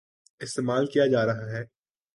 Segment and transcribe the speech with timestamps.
[0.41, 1.63] استعمال کیا جارہا ہے۔